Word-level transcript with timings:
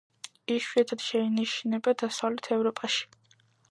იშვიათად 0.55 1.05
შეინიშნება 1.09 1.97
დასავლეთ 2.05 2.53
ევროპაში. 2.61 3.11